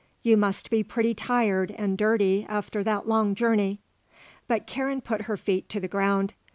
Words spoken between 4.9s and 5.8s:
put her feet to